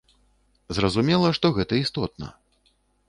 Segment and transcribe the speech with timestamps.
[0.77, 2.33] Зразумела, што гэта істотна.